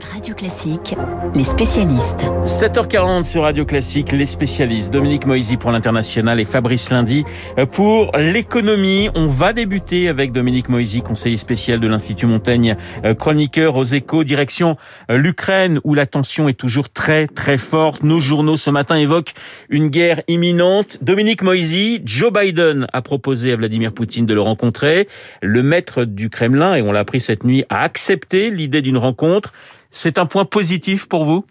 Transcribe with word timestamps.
Radio 0.00 0.34
Classique, 0.34 0.94
les 1.34 1.44
spécialistes. 1.44 2.24
7h40 2.44 3.24
sur 3.24 3.42
Radio 3.42 3.66
Classique, 3.66 4.12
les 4.12 4.24
spécialistes. 4.24 4.90
Dominique 4.90 5.26
Moisy 5.26 5.56
pour 5.56 5.70
l'international 5.70 6.40
et 6.40 6.44
Fabrice 6.44 6.90
Lundi 6.90 7.24
pour 7.72 8.10
l'économie. 8.16 9.10
On 9.14 9.26
va 9.26 9.52
débuter 9.52 10.08
avec 10.08 10.32
Dominique 10.32 10.68
Moisy, 10.68 11.02
conseiller 11.02 11.36
spécial 11.36 11.80
de 11.80 11.86
l'Institut 11.86 12.26
Montaigne, 12.26 12.76
euh, 13.04 13.14
chroniqueur 13.14 13.76
aux 13.76 13.84
échos, 13.84 14.24
direction 14.24 14.76
euh, 15.10 15.18
l'Ukraine 15.18 15.80
où 15.84 15.94
la 15.94 16.06
tension 16.06 16.48
est 16.48 16.58
toujours 16.58 16.88
très 16.88 17.26
très 17.26 17.58
forte. 17.58 18.02
Nos 18.02 18.20
journaux 18.20 18.56
ce 18.56 18.70
matin 18.70 18.96
évoquent 18.96 19.34
une 19.68 19.88
guerre 19.88 20.22
imminente. 20.28 20.98
Dominique 21.02 21.42
Moisy, 21.42 22.00
Joe 22.04 22.32
Biden 22.32 22.86
a 22.92 23.02
proposé 23.02 23.52
à 23.52 23.56
Vladimir 23.56 23.92
Poutine 23.92 24.24
de 24.24 24.34
le 24.34 24.40
rencontrer. 24.40 25.08
Le 25.42 25.62
maître 25.62 26.04
du 26.04 26.30
Kremlin, 26.30 26.74
et 26.74 26.82
on 26.82 26.92
l'a 26.92 27.00
appris 27.00 27.20
cette 27.20 27.44
nuit, 27.44 27.64
a 27.68 27.82
accepté 27.82 28.50
l'idée 28.50 28.80
d'une 28.80 28.98
rencontre. 28.98 29.52
C'est 29.90 30.18
un 30.18 30.26
point 30.26 30.44
positif 30.44 31.08
pour 31.08 31.24
vous? 31.24 31.44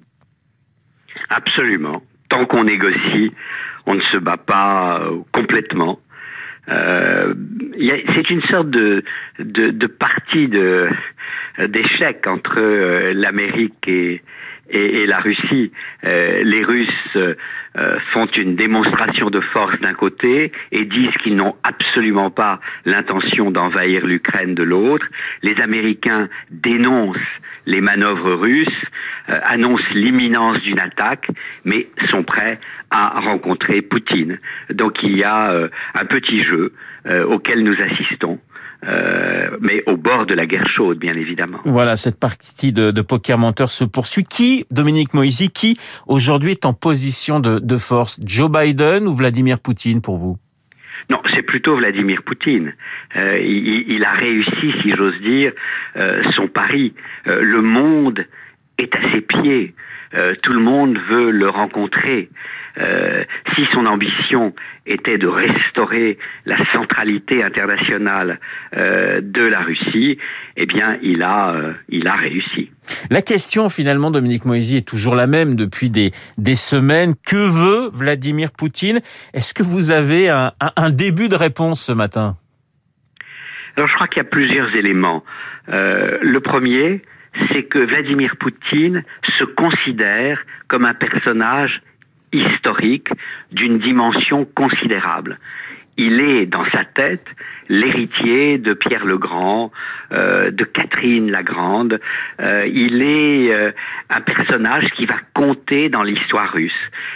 Absolument. 1.29 2.01
Tant 2.29 2.45
qu'on 2.45 2.63
négocie, 2.63 3.33
on 3.85 3.95
ne 3.95 4.01
se 4.01 4.17
bat 4.17 4.37
pas 4.37 5.01
euh, 5.01 5.19
complètement. 5.31 5.99
Euh, 6.69 7.33
c'est 8.13 8.29
une 8.29 8.43
sorte 8.43 8.69
de, 8.69 9.03
de, 9.39 9.87
partie 9.87 10.47
de 10.47 10.87
d'échec 11.67 12.27
entre 12.27 12.61
euh, 12.61 13.13
l'Amérique 13.13 13.87
et, 13.87 14.21
et, 14.69 15.07
la 15.07 15.17
Russie. 15.17 15.71
Les 16.03 16.63
Russes 16.63 17.17
euh, 17.79 17.97
font 18.13 18.25
une 18.35 18.55
démonstration 18.55 19.29
de 19.29 19.39
force 19.39 19.79
d'un 19.79 19.93
côté 19.93 20.51
et 20.71 20.85
disent 20.85 21.15
qu'ils 21.23 21.35
n'ont 21.35 21.55
absolument 21.63 22.29
pas 22.29 22.59
l'intention 22.83 23.51
d'envahir 23.51 24.05
l'Ukraine 24.05 24.53
de 24.53 24.63
l'autre. 24.63 25.05
Les 25.43 25.55
Américains 25.61 26.27
dénoncent 26.51 27.17
les 27.65 27.79
manœuvres 27.79 28.33
russes, 28.33 28.67
euh, 29.29 29.35
annoncent 29.45 29.93
l'imminence 29.93 30.59
d'une 30.61 30.81
attaque, 30.81 31.29
mais 31.63 31.87
sont 32.09 32.23
prêts 32.23 32.59
à 32.91 33.19
rencontrer 33.19 33.81
Poutine. 33.81 34.39
Donc 34.73 35.01
il 35.03 35.17
y 35.17 35.23
a 35.23 35.51
euh, 35.51 35.69
un 35.93 36.05
petit 36.05 36.43
jeu 36.43 36.73
auquel 37.29 37.63
nous 37.63 37.75
assistons. 37.81 38.39
Mais 39.61 39.83
au 39.87 39.97
bord 39.97 40.25
de 40.25 40.35
la 40.35 40.45
guerre 40.45 40.67
chaude, 40.67 40.99
bien 40.99 41.13
évidemment. 41.15 41.59
Voilà, 41.65 41.95
cette 41.95 42.19
partie 42.19 42.71
de, 42.71 42.91
de 42.91 43.01
poker 43.01 43.37
menteur 43.37 43.69
se 43.69 43.83
poursuit. 43.83 44.23
Qui, 44.23 44.65
Dominique 44.71 45.13
Moisy, 45.13 45.49
qui 45.49 45.79
aujourd'hui 46.07 46.51
est 46.51 46.65
en 46.65 46.73
position 46.73 47.39
de, 47.39 47.68
de 47.69 47.77
force 47.77 48.19
Joe 48.25 48.51
Biden 48.51 49.07
ou 49.07 49.13
Vladimir 49.13 49.59
Poutine 49.59 50.01
pour 50.01 50.17
vous? 50.17 50.37
Non, 51.09 51.21
c'est 51.33 51.43
plutôt 51.43 51.77
Vladimir 51.77 52.21
Poutine. 52.23 52.73
Euh, 53.15 53.37
il, 53.39 54.03
a 54.03 54.11
réussi, 54.11 54.73
si 54.81 54.91
j'ose 54.91 55.19
dire, 55.21 55.53
euh, 55.95 56.21
son 56.31 56.47
pari. 56.47 56.93
Euh, 57.27 57.39
le 57.41 57.61
monde 57.61 58.25
est 58.77 58.93
à 58.95 59.13
ses 59.13 59.21
pieds. 59.21 59.73
Euh, 60.13 60.33
tout 60.41 60.53
le 60.53 60.61
monde 60.61 60.97
veut 61.09 61.31
le 61.31 61.47
rencontrer. 61.49 62.29
Euh, 62.77 63.23
si 63.55 63.65
son 63.73 63.85
ambition 63.85 64.53
était 64.85 65.17
de 65.17 65.27
restaurer 65.27 66.17
la 66.45 66.57
centralité 66.71 67.43
internationale 67.43 68.39
euh, 68.77 69.21
de 69.21 69.43
la 69.43 69.59
Russie, 69.59 70.17
eh 70.55 70.65
bien, 70.65 70.97
il 71.01 71.23
a, 71.23 71.55
euh, 71.55 71.73
il 71.89 72.07
a 72.07 72.13
réussi. 72.13 72.71
La 73.09 73.21
question, 73.21 73.69
finalement, 73.69 74.11
Dominique 74.11 74.45
Moisy, 74.45 74.77
est 74.77 74.87
toujours 74.87 75.15
la 75.15 75.27
même 75.27 75.55
depuis 75.55 75.89
des, 75.89 76.11
des 76.37 76.55
semaines. 76.55 77.15
Que 77.25 77.35
veut 77.35 77.89
Vladimir 77.91 78.51
Poutine? 78.51 79.01
Est-ce 79.33 79.53
que 79.53 79.63
vous 79.63 79.91
avez 79.91 80.29
un, 80.29 80.53
un, 80.75 80.89
début 80.89 81.27
de 81.27 81.35
réponse 81.35 81.81
ce 81.81 81.91
matin? 81.91 82.37
Alors, 83.75 83.87
je 83.87 83.95
crois 83.95 84.07
qu'il 84.07 84.17
y 84.17 84.25
a 84.25 84.29
plusieurs 84.29 84.73
éléments. 84.75 85.23
Le 85.67 86.39
premier, 86.39 87.01
c'est 87.51 87.63
que 87.63 87.79
Vladimir 87.79 88.35
Poutine 88.37 89.03
se 89.27 89.43
considère 89.43 90.43
comme 90.67 90.85
un 90.85 90.93
personnage 90.93 91.81
historique 92.31 93.09
d'une 93.51 93.79
dimension 93.79 94.45
considérable. 94.45 95.39
Il 95.97 96.21
est 96.21 96.45
dans 96.45 96.63
sa 96.71 96.85
tête 96.85 97.25
l'héritier 97.67 98.57
de 98.57 98.73
Pierre 98.73 99.05
le 99.05 99.17
Grand, 99.17 99.71
euh, 100.11 100.49
de 100.49 100.63
Catherine 100.63 101.29
la 101.29 101.43
Grande. 101.43 101.99
Euh, 102.39 102.65
il 102.67 103.01
est 103.01 103.53
euh, 103.53 103.71
un 104.09 104.21
personnage 104.21 104.85
qui 104.95 105.05
va 105.05 105.17
compter 105.33 105.89
dans 105.89 106.03
l'histoire 106.03 106.53
russe. 106.53 106.71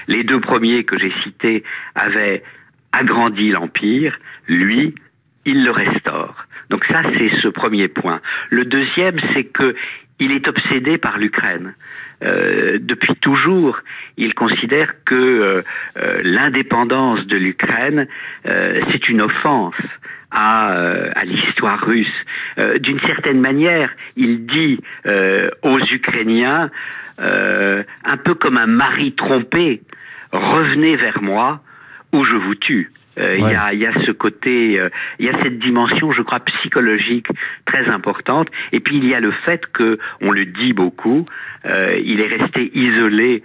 Les 0.08 0.24
deux 0.24 0.42
premiers 0.42 0.84
que 0.84 1.00
j'ai 1.00 1.14
cités 1.24 1.64
avaient 1.96 2.44
agrandi 2.92 3.52
l'empire. 3.52 4.18
Lui, 4.48 4.94
il 5.46 5.64
le 5.64 5.72
restaure. 5.72 6.46
Donc 6.70 6.86
ça, 6.86 7.02
c'est 7.18 7.30
ce 7.42 7.48
premier 7.48 7.88
point. 7.88 8.20
Le 8.50 8.66
deuxième, 8.66 9.20
c'est 9.34 9.46
que 9.46 9.76
il 10.20 10.34
est 10.34 10.48
obsédé 10.48 10.98
par 10.98 11.18
l'Ukraine. 11.18 11.74
Euh, 12.24 12.78
depuis 12.80 13.16
toujours, 13.16 13.80
il 14.18 14.34
considère 14.34 14.94
que 15.06 15.16
euh, 15.16 15.62
euh, 15.98 16.20
l'indépendance 16.24 17.26
de 17.28 17.38
l'Ukraine, 17.38 18.08
c'est 18.46 19.10
une 19.10 19.22
offense 19.22 19.76
à 20.36 21.24
l'histoire 21.26 21.80
russe. 21.86 22.08
D'une 22.80 23.00
certaine 23.00 23.40
manière, 23.40 23.92
il 24.16 24.48
dit 24.48 24.80
aux 25.62 25.80
Ukrainiens, 25.80 26.72
un 27.20 28.18
peu 28.18 28.34
comme 28.34 28.58
un 28.58 28.66
mari 28.66 29.14
trompé, 29.14 29.82
revenez 30.32 30.96
vers 30.96 31.22
moi 31.22 31.62
ou 32.14 32.24
je 32.24 32.36
vous 32.36 32.56
tue. 32.56 32.92
Euh, 33.20 33.36
il 33.38 33.44
ouais. 33.44 33.54
y, 33.54 33.56
a, 33.56 33.74
y, 33.74 33.86
a, 33.86 33.94
ce 34.06 34.12
côté, 34.12 34.80
euh, 34.80 34.90
il 35.20 35.28
y 35.28 35.30
a 35.30 35.40
cette 35.42 35.60
dimension, 35.60 36.12
je 36.12 36.22
crois, 36.22 36.40
psychologique 36.40 37.28
très 37.66 37.88
importante. 37.90 38.48
Et 38.72 38.80
puis 38.80 38.98
il 38.98 39.08
y 39.08 39.14
a 39.14 39.20
le 39.20 39.32
fait 39.46 39.66
que, 39.68 40.00
on 40.22 40.32
le 40.32 40.46
dit 40.46 40.74
beaucoup, 40.74 41.26
euh, 41.66 42.00
il 42.04 42.22
est 42.22 42.28
resté 42.28 42.72
isolé 42.74 43.44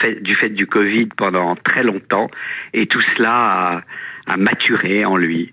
fait, 0.00 0.22
du 0.22 0.36
fait 0.36 0.50
du 0.50 0.66
Covid 0.66 1.08
pendant 1.16 1.56
très 1.56 1.82
longtemps, 1.82 2.30
et 2.74 2.86
tout 2.86 3.00
cela 3.16 3.32
a, 3.32 3.80
a 4.26 4.36
maturé 4.36 5.04
en 5.04 5.16
lui 5.16 5.52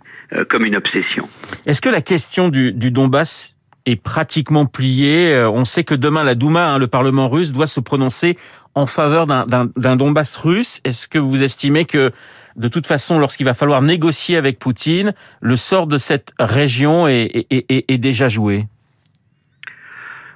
comme 0.49 0.65
une 0.65 0.75
obsession. 0.75 1.29
Est-ce 1.65 1.79
que 1.79 1.87
la 1.87 2.01
question 2.01 2.49
du, 2.49 2.73
du 2.73 2.91
Donbass 2.91 3.55
est 3.85 3.95
pratiquement 3.95 4.65
pliée 4.65 5.41
On 5.45 5.63
sait 5.63 5.85
que 5.85 5.95
demain 5.95 6.25
la 6.25 6.35
Douma, 6.35 6.67
hein, 6.67 6.79
le 6.79 6.87
Parlement 6.87 7.29
russe, 7.29 7.53
doit 7.53 7.67
se 7.67 7.79
prononcer 7.79 8.37
en 8.75 8.87
faveur 8.87 9.25
d'un 9.25 9.95
Donbass 9.95 10.35
russe. 10.35 10.81
Est-ce 10.83 11.07
que 11.07 11.17
vous 11.17 11.43
estimez 11.43 11.85
que 11.85 12.11
de 12.57 12.67
toute 12.67 12.87
façon, 12.87 13.19
lorsqu'il 13.19 13.45
va 13.45 13.53
falloir 13.53 13.81
négocier 13.81 14.35
avec 14.35 14.59
Poutine, 14.59 15.13
le 15.41 15.55
sort 15.55 15.87
de 15.87 15.97
cette 15.97 16.33
région 16.39 17.07
est, 17.07 17.97
déjà 17.97 18.27
joué. 18.27 18.65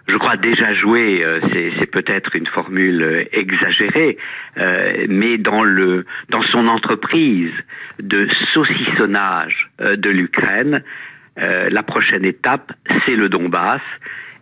Je 0.08 0.18
crois 0.18 0.38
déjà 0.38 0.74
joué, 0.74 1.24
euh, 1.26 1.40
c'est 1.80 1.86
peut-être 1.88 2.36
une 2.36 2.48
formule 2.48 3.28
exagérée, 3.32 4.18
euh, 4.58 5.06
mais 5.08 5.38
dans 5.38 5.64
le 5.64 6.06
dans 6.30 6.42
son 6.42 6.68
entreprise 6.68 7.54
de 8.02 8.28
saucissonnage 8.54 9.70
euh, 9.80 9.96
de 9.96 10.10
l'Ukraine, 10.10 10.84
la 11.38 11.82
prochaine 11.82 12.26
étape, 12.26 12.74
c'est 13.06 13.16
le 13.16 13.30
Donbass 13.30 13.82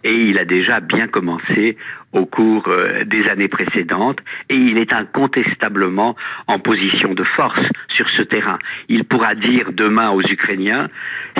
et 0.04 0.14
il 0.14 0.40
a 0.40 0.46
déjà 0.46 0.80
bien 0.80 1.08
commencé 1.08 1.78
au 2.12 2.26
cours 2.26 2.68
euh, 2.68 3.04
des 3.06 3.28
années 3.30 3.48
précédentes 3.48 4.20
et 4.50 4.56
il 4.56 4.78
est 4.78 4.94
incontestablement 4.94 6.16
en 6.48 6.60
position 6.60 7.14
de 7.14 7.24
force 7.24 7.66
sur 7.90 8.10
ce 8.10 8.24
terrain. 8.24 8.60
Il 8.88 9.04
pourra 9.06 9.36
dire 9.36 9.72
demain 9.72 10.10
aux 10.12 10.22
Ukrainiens, 10.22 10.90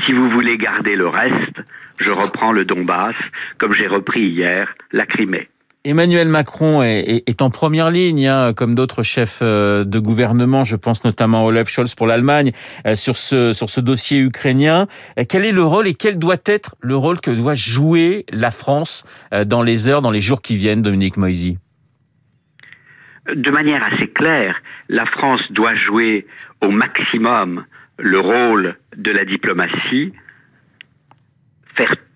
si 0.06 0.14
vous 0.14 0.30
voulez 0.30 0.58
garder 0.58 0.96
le 0.96 1.08
reste, 1.08 1.62
je 2.00 2.12
reprends 2.12 2.52
le 2.52 2.66
Donbass 2.66 3.16
comme 3.58 3.74
j'ai 3.74 3.88
repris 3.88 4.22
hier 4.22 4.74
la 4.92 5.06
Crimée. 5.06 5.50
Emmanuel 5.86 6.28
Macron 6.28 6.84
est, 6.84 7.42
en 7.42 7.50
première 7.50 7.90
ligne, 7.90 8.28
hein, 8.28 8.54
comme 8.54 8.76
d'autres 8.76 9.02
chefs 9.02 9.40
euh, 9.42 9.86
de 9.86 9.98
gouvernement. 9.98 10.66
Je 10.66 10.76
pense 10.76 11.06
notamment 11.06 11.40
à 11.40 11.44
Olaf 11.46 11.70
Scholz 11.70 11.96
pour 11.96 12.06
l'Allemagne 12.06 12.52
euh, 12.86 12.96
sur 12.96 13.16
ce 13.16 13.54
sur 13.54 13.70
ce 13.70 13.80
dossier 13.80 14.20
ukrainien. 14.20 14.88
Euh, 15.18 15.24
quel 15.28 15.46
est 15.46 15.54
le 15.54 15.64
rôle 15.64 15.88
et 15.88 15.94
quel 15.94 16.20
doit 16.20 16.36
être 16.46 16.76
le 16.82 16.98
rôle 16.98 17.22
que 17.22 17.32
doit 17.32 17.54
jouer 17.54 18.26
la 18.30 18.52
France 18.52 19.06
dans 19.46 19.62
les 19.62 19.88
heures, 19.88 20.02
dans 20.02 20.12
les 20.12 20.20
jours 20.20 20.42
qui 20.42 20.58
viennent, 20.58 20.82
Dominique 20.82 21.16
Moisy? 21.16 21.58
De 23.34 23.50
manière 23.50 23.82
assez 23.88 24.10
claire, 24.10 24.62
la 24.90 25.06
France 25.06 25.42
doit 25.52 25.76
jouer 25.76 26.28
au 26.62 26.72
maximum 26.72 27.64
le 27.98 28.20
rôle 28.20 28.76
de 28.98 29.12
la 29.12 29.24
diplomatie, 29.24 30.12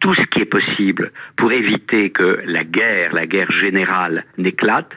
tout 0.03 0.13
ce 0.15 0.21
qui 0.23 0.41
est 0.41 0.45
possible 0.59 1.13
pour 1.37 1.53
éviter 1.53 2.09
que 2.09 2.41
la 2.45 2.65
guerre, 2.65 3.13
la 3.13 3.25
guerre 3.25 3.51
générale, 3.53 4.25
n'éclate, 4.37 4.91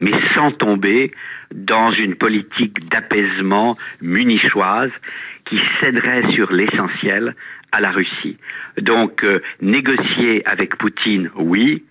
mais 0.00 0.10
sans 0.34 0.50
tomber 0.50 1.12
dans 1.54 1.92
une 1.92 2.16
politique 2.16 2.88
d'apaisement 2.88 3.78
munichoise 4.00 4.90
qui 5.44 5.60
céderait 5.78 6.28
sur 6.32 6.52
l'essentiel 6.52 7.36
à 7.70 7.80
la 7.80 7.90
Russie. 7.92 8.36
Donc, 8.78 9.22
euh, 9.22 9.40
négocier 9.60 10.44
avec 10.44 10.76
Poutine, 10.76 11.30
oui, 11.36 11.84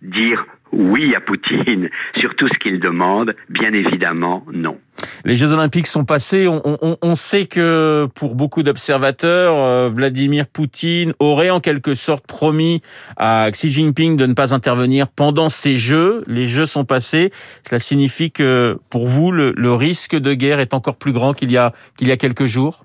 dire 0.00 0.46
oui 0.72 1.14
à 1.14 1.20
Poutine 1.20 1.88
sur 2.16 2.34
tout 2.36 2.48
ce 2.48 2.58
qu'il 2.58 2.80
demande 2.80 3.34
Bien 3.48 3.72
évidemment, 3.72 4.44
non. 4.52 4.78
Les 5.24 5.34
Jeux 5.34 5.52
Olympiques 5.52 5.86
sont 5.86 6.04
passés. 6.04 6.46
On, 6.48 7.14
sait 7.14 7.46
que 7.46 8.06
pour 8.14 8.34
beaucoup 8.34 8.62
d'observateurs, 8.62 9.54
euh, 9.56 9.88
Vladimir 9.88 10.46
Poutine 10.46 11.14
aurait 11.18 11.50
en 11.50 11.60
quelque 11.60 11.94
sorte 11.94 12.26
promis 12.26 12.82
à 13.16 13.50
Xi 13.50 13.68
Jinping 13.68 14.16
de 14.16 14.26
ne 14.26 14.34
pas 14.34 14.54
intervenir 14.54 15.08
pendant 15.08 15.48
ces 15.48 15.76
Jeux. 15.76 16.22
Les 16.26 16.46
Jeux 16.46 16.66
sont 16.66 16.84
passés. 16.84 17.32
Cela 17.66 17.78
signifie 17.78 18.30
que 18.30 18.78
pour 18.90 19.06
vous, 19.06 19.32
le, 19.32 19.72
risque 19.72 20.16
de 20.16 20.34
guerre 20.34 20.60
est 20.60 20.74
encore 20.74 20.96
plus 20.96 21.12
grand 21.12 21.32
qu'il 21.32 21.50
y 21.50 21.56
a 21.56 21.72
qu'il 21.96 22.08
y 22.08 22.12
a 22.12 22.16
quelques 22.16 22.46
jours? 22.46 22.84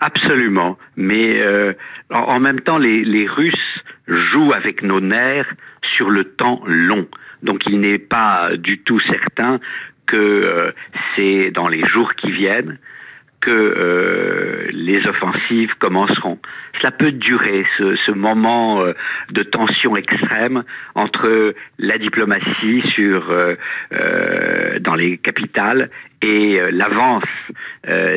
Absolument. 0.00 0.78
Mais 0.96 1.44
euh, 1.44 1.74
en, 2.10 2.40
même 2.40 2.60
temps, 2.60 2.78
les, 2.78 3.26
Russes 3.26 3.84
jouent 4.06 4.52
avec 4.52 4.82
nos 4.82 5.00
nerfs 5.00 5.52
sur 5.82 6.10
le 6.10 6.24
temps 6.24 6.62
long. 6.66 7.06
Donc 7.42 7.60
il 7.66 7.80
n'est 7.80 7.98
pas 7.98 8.50
du 8.56 8.80
tout 8.80 9.00
certain 9.00 9.60
que 10.06 10.16
euh, 10.16 10.72
c'est 11.14 11.50
dans 11.50 11.68
les 11.68 11.86
jours 11.88 12.14
qui 12.14 12.30
viennent 12.32 12.78
que 13.40 13.50
euh, 13.50 14.68
les 14.72 15.06
offensives 15.08 15.70
commenceront. 15.78 16.38
Cela 16.78 16.90
peut 16.92 17.12
durer, 17.12 17.64
ce, 17.78 17.96
ce 18.06 18.10
moment 18.10 18.82
euh, 18.82 18.92
de 19.30 19.42
tension 19.42 19.96
extrême 19.96 20.64
entre 20.94 21.54
la 21.78 21.98
diplomatie 21.98 22.82
sur 22.94 23.32
dans 24.80 24.94
les 24.94 25.18
capitales 25.18 25.90
et 26.22 26.60
l'avance 26.70 27.24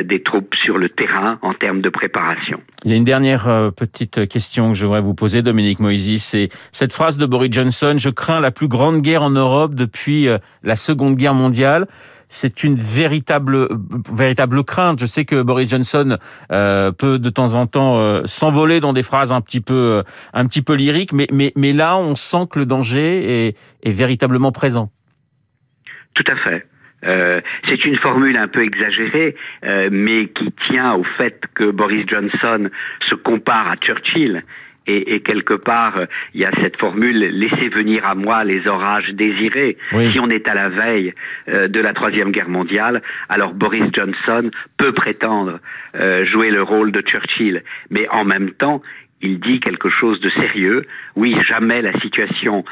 des 0.04 0.22
troupes 0.22 0.54
sur 0.54 0.76
le 0.76 0.88
terrain 0.88 1.38
en 1.42 1.54
termes 1.54 1.80
de 1.80 1.88
préparation. 1.88 2.60
Il 2.84 2.90
y 2.90 2.94
a 2.94 2.96
une 2.96 3.04
dernière 3.04 3.72
petite 3.76 4.28
question 4.28 4.72
que 4.72 4.78
je 4.78 4.84
voudrais 4.84 5.00
vous 5.00 5.14
poser, 5.14 5.42
Dominique 5.42 5.80
Moisy, 5.80 6.18
c'est 6.18 6.48
cette 6.72 6.92
phrase 6.92 7.18
de 7.18 7.26
Boris 7.26 7.52
Johnson, 7.52 7.96
je 7.98 8.10
crains 8.10 8.40
la 8.40 8.50
plus 8.50 8.68
grande 8.68 9.02
guerre 9.02 9.22
en 9.22 9.30
Europe 9.30 9.74
depuis 9.74 10.28
la 10.62 10.76
Seconde 10.76 11.16
Guerre 11.16 11.34
mondiale 11.34 11.86
c'est 12.34 12.64
une 12.64 12.74
véritable 12.74 13.68
véritable 14.12 14.64
crainte. 14.64 14.98
Je 14.98 15.06
sais 15.06 15.24
que 15.24 15.40
Boris 15.40 15.70
Johnson 15.70 16.18
euh, 16.50 16.90
peut 16.90 17.18
de 17.18 17.30
temps 17.30 17.54
en 17.54 17.66
temps 17.66 17.98
euh, 17.98 18.22
s'envoler 18.24 18.80
dans 18.80 18.92
des 18.92 19.04
phrases 19.04 19.32
un 19.32 19.40
petit 19.40 19.60
peu 19.60 19.74
euh, 19.74 20.02
un 20.32 20.46
petit 20.46 20.62
peu 20.62 20.74
lyriques, 20.74 21.12
mais 21.12 21.28
mais 21.32 21.52
mais 21.56 21.72
là 21.72 21.96
on 21.96 22.16
sent 22.16 22.48
que 22.50 22.58
le 22.58 22.66
danger 22.66 23.46
est, 23.46 23.56
est 23.84 23.92
véritablement 23.92 24.50
présent. 24.50 24.90
Tout 26.14 26.24
à 26.30 26.36
fait. 26.36 26.66
c'est 27.68 27.84
une 27.84 27.98
formule 27.98 28.36
un 28.38 28.48
peu 28.48 28.62
exagérée, 28.62 29.34
mais 29.90 30.28
qui 30.28 30.52
tient 30.70 30.94
au 30.94 31.04
fait 31.18 31.40
que 31.54 31.70
Boris 31.70 32.06
Johnson 32.06 32.62
se 33.08 33.14
compare 33.16 33.70
à 33.70 33.76
Churchill 33.76 34.44
et, 34.86 35.14
et, 35.14 35.20
quelque 35.20 35.54
part, 35.54 35.94
il 36.34 36.40
y 36.40 36.44
a 36.44 36.50
cette 36.60 36.78
formule 36.78 37.18
laissez 37.18 37.68
venir 37.68 38.06
à 38.06 38.14
moi 38.14 38.44
les 38.44 38.68
orages 38.68 39.10
désirés. 39.12 39.76
Si 39.90 40.20
on 40.20 40.28
est 40.28 40.48
à 40.48 40.54
la 40.54 40.68
veille 40.68 41.14
euh, 41.48 41.68
de 41.68 41.80
la 41.80 41.92
troisième 41.92 42.30
guerre 42.30 42.48
mondiale, 42.48 43.02
alors 43.28 43.54
Boris 43.54 43.84
Johnson 43.92 44.50
peut 44.76 44.92
prétendre 44.92 45.60
euh, 45.94 46.24
jouer 46.26 46.50
le 46.50 46.62
rôle 46.62 46.92
de 46.92 47.00
Churchill, 47.00 47.62
mais 47.90 48.06
en 48.10 48.24
même 48.24 48.50
temps, 48.52 48.82
il 49.20 49.40
dit 49.40 49.60
quelque 49.60 49.88
chose 49.88 50.20
de 50.20 50.28
sérieux. 50.30 50.86
Oui, 51.16 51.34
jamais 51.48 51.80
la 51.80 51.98
situation 52.00 52.64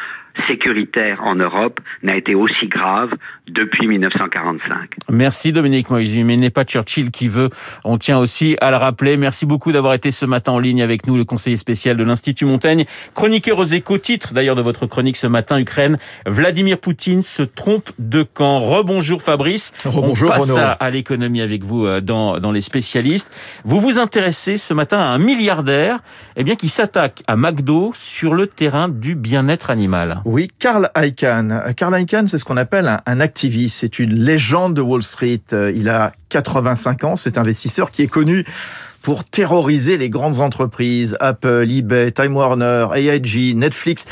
sécuritaire 0.49 1.21
en 1.23 1.35
Europe 1.35 1.81
n'a 2.03 2.17
été 2.17 2.35
aussi 2.35 2.67
grave 2.67 3.11
depuis 3.49 3.87
1945. 3.87 4.91
Merci 5.11 5.53
Dominique 5.53 5.91
Moïse, 5.91 6.17
mais 6.25 6.37
n'est 6.37 6.51
pas 6.51 6.65
Churchill 6.65 7.11
qui 7.11 7.29
veut, 7.29 7.51
on 7.85 7.99
tient 7.99 8.19
aussi 8.19 8.57
à 8.61 8.71
le 8.71 8.77
rappeler. 8.77 9.17
Merci 9.17 9.47
beaucoup 9.47 9.73
d'avoir 9.73 9.95
été 9.95 10.11
ce 10.11 10.27
matin 10.27 10.53
en 10.53 10.59
ligne 10.59 10.83
avec 10.83 11.07
nous, 11.07 11.17
le 11.17 11.25
conseiller 11.25 11.57
spécial 11.57 11.97
de 11.97 12.05
l'Institut 12.05 12.45
Montaigne, 12.45 12.85
chroniqueur 13.15 13.59
aux 13.59 13.65
échos, 13.65 13.99
titre 13.99 14.33
d'ailleurs 14.33 14.57
de 14.57 14.63
votre 14.63 14.87
chronique 14.87 15.17
ce 15.17 15.27
matin, 15.27 15.59
Ukraine, 15.59 15.99
Vladimir 16.27 16.79
Poutine 16.79 17.23
se 17.23 17.43
trompe 17.43 17.91
de 17.99 18.23
camp. 18.23 18.61
Rebonjour 18.61 19.23
Fabrice, 19.23 19.73
Rebonjour 19.85 20.31
on 20.31 20.33
passe 20.33 20.51
à, 20.57 20.91
l'économie 20.91 21.41
avec 21.41 21.65
vous 21.65 21.87
euh, 21.87 22.01
dans, 22.01 22.39
dans 22.39 22.53
les 22.53 22.61
spécialistes. 22.61 23.31
Vous 23.65 23.81
vous 23.81 23.99
intéressez 23.99 24.57
ce 24.57 24.75
matin 24.75 24.99
à 24.99 25.05
un 25.05 25.19
milliardaire 25.19 25.99
eh 26.37 26.45
bien, 26.45 26.57
qui 26.57 26.69
s'attaque 26.69 27.23
à 27.27 27.37
McDo 27.37 27.91
sur 27.95 28.35
le 28.35 28.47
terrain 28.47 28.89
du 28.89 29.15
bien-être 29.15 29.71
animal. 29.71 30.22
Oui, 30.25 30.49
Carl 30.59 30.91
Icahn. 30.97 31.75
Carl 31.77 32.01
Icahn, 32.01 32.29
c'est 32.29 32.39
ce 32.39 32.45
qu'on 32.45 32.57
appelle 32.57 32.89
un, 32.89 33.01
un 33.07 33.21
activiste. 33.21 33.79
C'est 33.81 33.99
une 33.99 34.15
légende 34.15 34.75
de 34.75 34.81
Wall 34.81 35.03
Street. 35.03 35.43
Euh, 35.53 35.73
il 35.75 35.89
a 35.89 36.13
85 36.29 37.05
ans. 37.05 37.17
C'est 37.17 37.39
un 37.39 37.43
investisseur 37.43 37.91
qui 37.91 38.03
est 38.03 38.09
connu 38.09 38.45
pour 39.03 39.25
terroriser 39.25 39.99
les 39.99 40.09
grandes 40.09 40.41
entreprises, 40.41 41.17
Apple, 41.21 41.67
eBay, 41.69 42.13
Time 42.13 42.37
Warner, 42.37 42.87
AIG, 42.95 43.57
Netflix. 43.57 44.05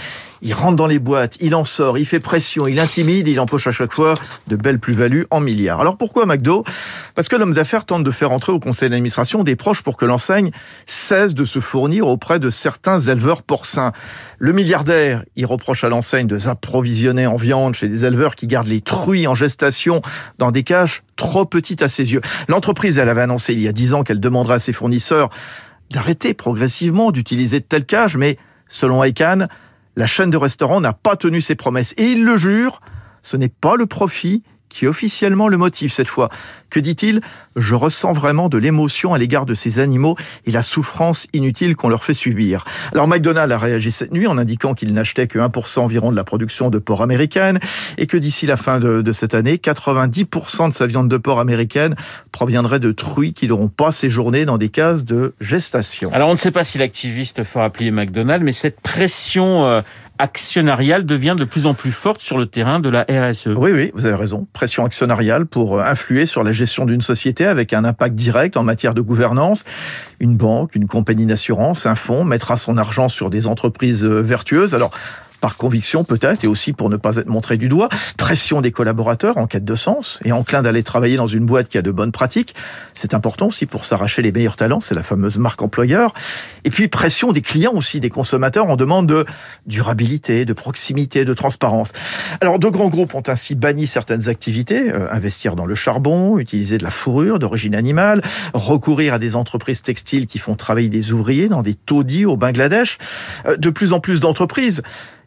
Il 0.42 0.54
rentre 0.54 0.76
dans 0.76 0.86
les 0.86 0.98
boîtes, 0.98 1.36
il 1.40 1.54
en 1.54 1.64
sort, 1.64 1.98
il 1.98 2.06
fait 2.06 2.20
pression, 2.20 2.66
il 2.66 2.80
intimide, 2.80 3.28
il 3.28 3.38
empoche 3.38 3.66
à 3.66 3.72
chaque 3.72 3.92
fois 3.92 4.14
de 4.46 4.56
belles 4.56 4.78
plus-values 4.78 5.26
en 5.30 5.40
milliards. 5.40 5.80
Alors 5.80 5.98
pourquoi 5.98 6.24
McDo? 6.24 6.64
Parce 7.14 7.28
que 7.28 7.36
l'homme 7.36 7.52
d'affaires 7.52 7.84
tente 7.84 8.04
de 8.04 8.10
faire 8.10 8.32
entrer 8.32 8.52
au 8.52 8.58
conseil 8.58 8.88
d'administration 8.88 9.44
des 9.44 9.54
proches 9.54 9.82
pour 9.82 9.98
que 9.98 10.06
l'enseigne 10.06 10.50
cesse 10.86 11.34
de 11.34 11.44
se 11.44 11.60
fournir 11.60 12.06
auprès 12.06 12.38
de 12.38 12.48
certains 12.48 13.00
éleveurs 13.00 13.42
porcins. 13.42 13.92
Le 14.38 14.52
milliardaire, 14.52 15.24
il 15.36 15.44
reproche 15.44 15.84
à 15.84 15.90
l'enseigne 15.90 16.26
de 16.26 16.38
s'approvisionner 16.38 17.26
en 17.26 17.36
viande 17.36 17.74
chez 17.74 17.88
des 17.88 18.06
éleveurs 18.06 18.34
qui 18.34 18.46
gardent 18.46 18.68
les 18.68 18.80
truies 18.80 19.26
en 19.26 19.34
gestation 19.34 20.00
dans 20.38 20.50
des 20.50 20.62
cages 20.62 21.02
trop 21.16 21.44
petites 21.44 21.82
à 21.82 21.90
ses 21.90 22.12
yeux. 22.12 22.22
L'entreprise, 22.48 22.98
elle 22.98 23.10
avait 23.10 23.20
annoncé 23.20 23.52
il 23.52 23.60
y 23.60 23.68
a 23.68 23.72
dix 23.72 23.92
ans 23.92 24.04
qu'elle 24.04 24.20
demanderait 24.20 24.54
à 24.54 24.60
ses 24.60 24.72
fournisseurs 24.72 25.28
d'arrêter 25.90 26.32
progressivement 26.32 27.10
d'utiliser 27.10 27.60
de 27.60 27.64
telles 27.64 27.84
cages, 27.84 28.16
mais 28.16 28.38
selon 28.68 29.04
ICANN, 29.04 29.48
la 30.00 30.06
chaîne 30.06 30.30
de 30.30 30.38
restaurants 30.38 30.80
n'a 30.80 30.94
pas 30.94 31.14
tenu 31.14 31.42
ses 31.42 31.54
promesses. 31.54 31.92
Et 31.98 32.12
il 32.12 32.24
le 32.24 32.38
jure, 32.38 32.80
ce 33.20 33.36
n'est 33.36 33.50
pas 33.50 33.76
le 33.76 33.84
profit 33.84 34.42
qui 34.70 34.86
officiellement 34.86 35.48
le 35.48 35.58
motive 35.58 35.92
cette 35.92 36.08
fois. 36.08 36.30
Que 36.70 36.80
dit-il? 36.80 37.20
Je 37.56 37.74
ressens 37.74 38.12
vraiment 38.12 38.48
de 38.48 38.56
l'émotion 38.56 39.12
à 39.12 39.18
l'égard 39.18 39.44
de 39.44 39.54
ces 39.54 39.80
animaux 39.80 40.16
et 40.46 40.52
la 40.52 40.62
souffrance 40.62 41.26
inutile 41.32 41.76
qu'on 41.76 41.88
leur 41.88 42.04
fait 42.04 42.14
subir. 42.14 42.64
Alors 42.92 43.08
McDonald's 43.08 43.52
a 43.52 43.58
réagi 43.58 43.92
cette 43.92 44.12
nuit 44.12 44.28
en 44.28 44.38
indiquant 44.38 44.74
qu'il 44.74 44.94
n'achetait 44.94 45.26
que 45.26 45.38
1% 45.38 45.80
environ 45.80 46.12
de 46.12 46.16
la 46.16 46.24
production 46.24 46.70
de 46.70 46.78
porc 46.78 47.02
américaine 47.02 47.58
et 47.98 48.06
que 48.06 48.16
d'ici 48.16 48.46
la 48.46 48.56
fin 48.56 48.78
de, 48.78 49.02
de, 49.02 49.12
cette 49.12 49.34
année, 49.34 49.56
90% 49.56 50.68
de 50.68 50.72
sa 50.72 50.86
viande 50.86 51.08
de 51.08 51.16
porc 51.16 51.40
américaine 51.40 51.96
proviendrait 52.30 52.80
de 52.80 52.92
truies 52.92 53.34
qui 53.34 53.48
n'auront 53.48 53.68
pas 53.68 53.92
séjourné 53.92 54.44
dans 54.46 54.56
des 54.56 54.68
cases 54.68 55.04
de 55.04 55.34
gestation. 55.40 56.12
Alors 56.12 56.28
on 56.28 56.32
ne 56.32 56.38
sait 56.38 56.52
pas 56.52 56.64
si 56.64 56.78
l'activiste 56.78 57.42
fera 57.42 57.68
plier 57.70 57.90
McDonald's, 57.90 58.44
mais 58.44 58.52
cette 58.52 58.80
pression 58.80 59.66
euh, 59.66 59.80
actionnariale 60.20 61.06
devient 61.06 61.34
de 61.36 61.44
plus 61.44 61.66
en 61.66 61.74
plus 61.74 61.92
forte 61.92 62.20
sur 62.20 62.36
le 62.36 62.46
terrain 62.46 62.78
de 62.78 62.88
la 62.88 63.06
RSE. 63.08 63.48
Oui, 63.56 63.72
oui, 63.72 63.90
vous 63.94 64.04
avez 64.04 64.14
raison. 64.14 64.46
Pression 64.52 64.84
actionnariale 64.84 65.46
pour 65.46 65.78
euh, 65.78 65.82
influer 65.82 66.26
sur 66.26 66.44
la 66.44 66.52
gestion 66.52 66.84
d'une 66.84 67.00
société 67.00 67.46
avec 67.46 67.72
un 67.72 67.84
impact 67.84 68.14
direct 68.14 68.56
en 68.56 68.62
matière 68.62 68.94
de 68.94 69.00
gouvernance. 69.00 69.64
Une 70.20 70.36
banque, 70.36 70.74
une 70.74 70.86
compagnie 70.86 71.26
d'assurance, 71.26 71.86
un 71.86 71.94
fonds 71.94 72.24
mettra 72.24 72.58
son 72.58 72.76
argent 72.76 73.08
sur 73.08 73.30
des 73.30 73.46
entreprises 73.46 74.04
euh, 74.04 74.20
vertueuses. 74.20 74.74
Alors, 74.74 74.90
par 75.40 75.56
conviction 75.56 76.04
peut-être, 76.04 76.44
et 76.44 76.46
aussi 76.46 76.72
pour 76.72 76.90
ne 76.90 76.96
pas 76.96 77.16
être 77.16 77.28
montré 77.28 77.56
du 77.56 77.68
doigt, 77.68 77.88
pression 78.16 78.60
des 78.60 78.72
collaborateurs 78.72 79.38
en 79.38 79.46
quête 79.46 79.64
de 79.64 79.74
sens, 79.74 80.18
et 80.24 80.32
enclin 80.32 80.62
d'aller 80.62 80.82
travailler 80.82 81.16
dans 81.16 81.26
une 81.26 81.46
boîte 81.46 81.68
qui 81.68 81.78
a 81.78 81.82
de 81.82 81.90
bonnes 81.90 82.12
pratiques. 82.12 82.54
C'est 82.94 83.14
important 83.14 83.48
aussi 83.48 83.66
pour 83.66 83.84
s'arracher 83.84 84.22
les 84.22 84.32
meilleurs 84.32 84.56
talents, 84.56 84.80
c'est 84.80 84.94
la 84.94 85.02
fameuse 85.02 85.38
marque 85.38 85.62
employeur. 85.62 86.12
Et 86.64 86.70
puis 86.70 86.88
pression 86.88 87.32
des 87.32 87.40
clients 87.40 87.72
aussi, 87.74 88.00
des 88.00 88.10
consommateurs 88.10 88.66
en 88.66 88.76
demande 88.76 89.06
de 89.06 89.24
durabilité, 89.66 90.44
de 90.44 90.52
proximité, 90.52 91.24
de 91.24 91.34
transparence. 91.34 91.92
Alors 92.40 92.58
de 92.58 92.68
grands 92.68 92.88
groupes 92.88 93.14
ont 93.14 93.22
ainsi 93.26 93.54
banni 93.54 93.86
certaines 93.86 94.28
activités, 94.28 94.92
euh, 94.92 95.10
investir 95.10 95.56
dans 95.56 95.66
le 95.66 95.74
charbon, 95.74 96.38
utiliser 96.38 96.78
de 96.78 96.84
la 96.84 96.90
fourrure 96.90 97.38
d'origine 97.38 97.74
animale, 97.74 98.22
recourir 98.52 99.14
à 99.14 99.18
des 99.18 99.36
entreprises 99.36 99.82
textiles 99.82 100.26
qui 100.26 100.38
font 100.38 100.54
travailler 100.54 100.88
des 100.88 101.12
ouvriers 101.12 101.48
dans 101.48 101.62
des 101.62 101.74
taudis 101.74 102.24
au 102.24 102.36
Bangladesh. 102.36 102.98
Euh, 103.46 103.56
de 103.56 103.70
plus 103.70 103.92
en 103.92 104.00
plus 104.00 104.20
d'entreprises 104.20 104.82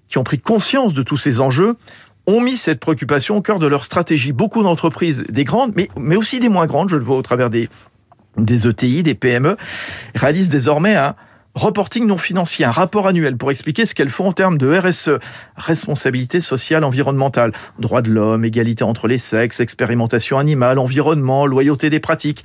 qui 0.09 0.17
ont 0.17 0.23
pris 0.23 0.39
conscience 0.39 0.93
de 0.93 1.01
tous 1.01 1.17
ces 1.17 1.39
enjeux 1.39 1.75
ont 2.25 2.41
mis 2.41 2.57
cette 2.57 2.79
préoccupation 2.79 3.37
au 3.37 3.41
cœur 3.41 3.59
de 3.59 3.67
leur 3.67 3.85
stratégie. 3.85 4.31
Beaucoup 4.31 4.63
d'entreprises, 4.63 5.23
des 5.29 5.43
grandes, 5.43 5.73
mais, 5.75 5.89
mais 5.97 6.15
aussi 6.15 6.39
des 6.39 6.49
moins 6.49 6.67
grandes, 6.67 6.89
je 6.89 6.95
le 6.95 7.03
vois 7.03 7.17
au 7.17 7.21
travers 7.21 7.49
des, 7.49 7.67
des 8.37 8.67
ETI, 8.67 9.03
des 9.03 9.15
PME, 9.15 9.57
réalisent 10.15 10.49
désormais 10.49 10.95
un, 10.95 11.15
reporting 11.55 12.05
non 12.07 12.17
financier, 12.17 12.65
un 12.65 12.71
rapport 12.71 13.07
annuel 13.07 13.37
pour 13.37 13.51
expliquer 13.51 13.85
ce 13.85 13.93
qu'elles 13.93 14.09
font 14.09 14.27
en 14.27 14.31
termes 14.31 14.57
de 14.57 14.75
RSE, 14.75 15.19
responsabilité 15.55 16.41
sociale 16.41 16.83
environnementale, 16.83 17.53
droits 17.79 18.01
de 18.01 18.09
l'homme, 18.09 18.43
égalité 18.45 18.83
entre 18.83 19.07
les 19.07 19.17
sexes, 19.17 19.59
expérimentation 19.59 20.37
animale, 20.37 20.79
environnement, 20.79 21.45
loyauté 21.45 21.89
des 21.89 21.99
pratiques. 21.99 22.43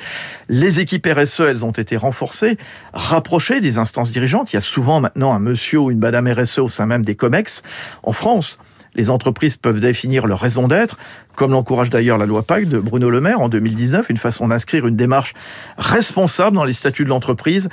Les 0.49 0.81
équipes 0.81 1.07
RSE, 1.07 1.41
elles 1.41 1.65
ont 1.65 1.71
été 1.71 1.97
renforcées, 1.97 2.59
rapprochées 2.93 3.61
des 3.61 3.79
instances 3.79 4.11
dirigeantes. 4.11 4.53
Il 4.53 4.57
y 4.57 4.59
a 4.59 4.63
souvent 4.63 5.01
maintenant 5.01 5.33
un 5.33 5.39
monsieur 5.39 5.79
ou 5.79 5.91
une 5.91 5.99
madame 5.99 6.29
RSE 6.29 6.59
au 6.59 6.69
sein 6.69 6.87
même 6.87 7.05
des 7.05 7.15
COMEX. 7.15 7.63
En 8.03 8.13
France, 8.13 8.59
Les 8.95 9.11
entreprises 9.11 9.57
peuvent 9.57 9.81
définir 9.81 10.27
leur 10.27 10.41
raison 10.41 10.69
d'être, 10.69 10.99
comme 11.37 11.53
l'encourage 11.53 11.91
d'ailleurs 11.91 12.19
la 12.19 12.27
loi 12.27 12.43
Pacte 12.43 12.69
de 12.69 12.79
Bruno 12.79 13.11
Le 13.11 13.21
Maire 13.21 13.41
en 13.41 13.49
2019, 13.49 14.11
une 14.11 14.17
façon 14.17 14.49
d'inscrire 14.49 14.87
une 14.87 14.97
démarche 14.97 15.35
responsable 15.77 16.57
dans 16.57 16.65
les 16.65 16.73
statuts 16.73 17.05
de 17.05 17.11
l'entreprise. 17.11 17.69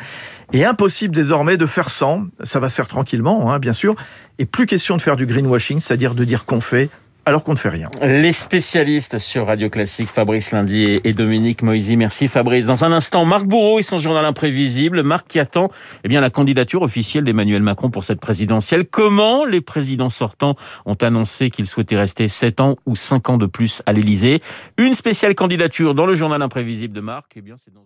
Et 0.53 0.65
impossible 0.65 1.15
désormais 1.15 1.57
de 1.57 1.65
faire 1.65 1.89
sans, 1.89 2.25
ça 2.43 2.59
va 2.59 2.69
se 2.69 2.75
faire 2.75 2.87
tranquillement, 2.87 3.51
hein, 3.51 3.59
bien 3.59 3.73
sûr, 3.73 3.95
et 4.37 4.45
plus 4.45 4.65
question 4.65 4.97
de 4.97 5.01
faire 5.01 5.15
du 5.15 5.25
greenwashing, 5.25 5.79
c'est-à-dire 5.79 6.13
de 6.13 6.23
dire 6.23 6.45
qu'on 6.45 6.61
fait 6.61 6.89
alors 7.25 7.43
qu'on 7.43 7.53
ne 7.53 7.57
fait 7.57 7.69
rien. 7.69 7.89
Les 8.01 8.33
spécialistes 8.33 9.17
sur 9.17 9.47
Radio 9.47 9.69
Classique, 9.69 10.09
Fabrice 10.09 10.51
Lundi 10.51 10.99
et 11.03 11.13
Dominique 11.13 11.63
Moisy. 11.63 11.97
Merci 11.97 12.27
Fabrice. 12.27 12.65
Dans 12.65 12.83
un 12.83 12.91
instant, 12.91 13.25
Marc 13.25 13.45
Bourreau 13.45 13.79
et 13.79 13.83
son 13.83 13.97
journal 13.97 14.23
imprévisible. 14.25 15.01
Marc 15.03 15.27
qui 15.27 15.39
attend 15.39 15.71
eh 16.03 16.07
bien, 16.07 16.21
la 16.21 16.29
candidature 16.29 16.83
officielle 16.83 17.23
d'Emmanuel 17.23 17.63
Macron 17.63 17.89
pour 17.89 18.03
cette 18.03 18.19
présidentielle. 18.19 18.85
Comment 18.85 19.45
les 19.45 19.61
présidents 19.61 20.09
sortants 20.09 20.55
ont 20.85 20.95
annoncé 20.95 21.49
qu'ils 21.49 21.67
souhaitaient 21.67 21.97
rester 21.97 22.27
7 22.27 22.59
ans 22.59 22.75
ou 22.85 22.95
5 22.95 23.29
ans 23.29 23.37
de 23.37 23.47
plus 23.47 23.81
à 23.85 23.93
l'Élysée? 23.93 24.41
Une 24.77 24.93
spéciale 24.93 25.33
candidature 25.33 25.95
dans 25.95 26.05
le 26.05 26.13
journal 26.13 26.41
imprévisible 26.41 26.93
de 26.93 27.01
Marc. 27.01 27.31
Eh 27.35 27.41
bien, 27.41 27.55
c'est 27.57 27.73
dans 27.73 27.85